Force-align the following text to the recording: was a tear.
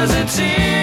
was 0.00 0.14
a 0.14 0.24
tear. 0.24 0.79